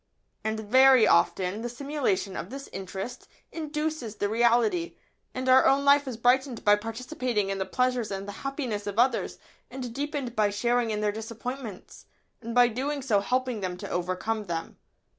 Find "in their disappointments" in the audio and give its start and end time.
10.89-12.07